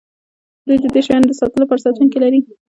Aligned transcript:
دوی 0.65 0.77
د 0.83 0.85
دې 0.93 1.01
شیانو 1.07 1.29
د 1.29 1.33
ساتلو 1.39 1.61
لپاره 1.63 1.83
ساتونکي 1.85 2.17
لري 2.23 2.39